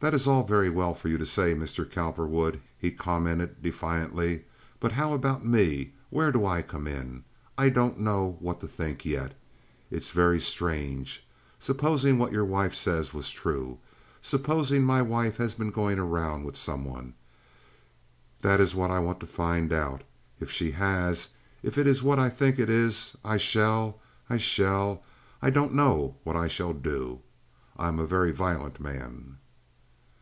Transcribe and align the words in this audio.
"That 0.00 0.14
is 0.14 0.28
all 0.28 0.44
very 0.44 0.70
well 0.70 0.94
for 0.94 1.08
you 1.08 1.18
to 1.18 1.26
say, 1.26 1.56
Mr. 1.56 1.84
Cowperwood," 1.84 2.60
he 2.78 2.92
commented, 2.92 3.60
defiantly, 3.60 4.44
"but 4.78 4.92
how 4.92 5.12
about 5.12 5.44
me? 5.44 5.92
Where 6.08 6.30
do 6.30 6.46
I 6.46 6.62
come 6.62 6.86
in? 6.86 7.24
I 7.60 7.68
daunt 7.68 7.98
know 7.98 8.36
what 8.38 8.60
to 8.60 8.68
theenk 8.68 9.04
yet. 9.04 9.36
It 9.90 9.96
ees 9.96 10.12
very 10.12 10.38
strange. 10.38 11.26
Supposing 11.58 12.16
what 12.16 12.30
your 12.30 12.44
wife 12.44 12.76
sais 12.76 13.12
was 13.12 13.32
true? 13.32 13.78
Supposing 14.22 14.84
my 14.84 15.02
wife 15.02 15.36
has 15.38 15.56
been 15.56 15.72
going 15.72 15.98
around 15.98 16.44
weeth 16.44 16.56
some 16.56 16.84
one? 16.84 17.14
That 18.40 18.60
ees 18.60 18.76
what 18.76 18.92
I 18.92 19.00
want 19.00 19.18
to 19.18 19.26
find 19.26 19.72
out. 19.72 20.02
Eef 20.40 20.48
she 20.48 20.70
has! 20.70 21.30
Eef 21.64 21.76
eet 21.76 21.88
is 21.88 22.04
what 22.04 22.20
I 22.20 22.30
theenk 22.30 22.60
it 22.60 22.70
ees 22.70 23.16
I 23.24 23.36
shall—I 23.36 24.36
shall—I 24.36 25.50
daunt 25.50 25.74
know 25.74 26.14
what 26.22 26.36
I 26.36 26.46
shall 26.46 26.72
do. 26.72 27.18
I 27.76 27.88
am 27.88 27.98
a 27.98 28.06
very 28.06 28.30
violent 28.30 28.78
man." 28.78 29.38